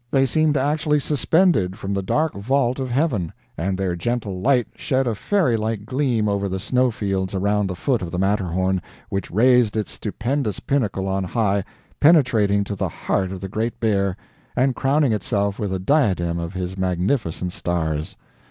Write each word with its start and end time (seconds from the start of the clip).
They 0.09 0.25
seemed 0.25 0.57
actually 0.57 0.99
suspended 0.99 1.77
from 1.77 1.93
the 1.93 2.01
dark 2.01 2.33
vault 2.33 2.79
of 2.79 2.89
heaven, 2.89 3.31
and 3.55 3.77
their 3.77 3.95
gentle 3.95 4.41
light 4.41 4.65
shed 4.75 5.05
a 5.05 5.13
fairylike 5.13 5.85
gleam 5.85 6.27
over 6.27 6.49
the 6.49 6.59
snow 6.59 6.89
fields 6.89 7.35
around 7.35 7.67
the 7.67 7.75
foot 7.75 8.01
of 8.01 8.09
the 8.09 8.17
Matterhorn, 8.17 8.81
which 9.09 9.29
raised 9.29 9.77
its 9.77 9.91
stupendous 9.91 10.59
pinnacle 10.59 11.07
on 11.07 11.23
high, 11.23 11.63
penetrating 11.99 12.63
to 12.63 12.75
the 12.75 12.89
heart 12.89 13.31
of 13.31 13.41
the 13.41 13.47
Great 13.47 13.79
Bear, 13.79 14.17
and 14.55 14.75
crowning 14.75 15.13
itself 15.13 15.59
with 15.59 15.71
a 15.71 15.77
diadem 15.77 16.39
of 16.39 16.55
his 16.55 16.79
magnificent 16.79 17.53
stars. 17.53 18.15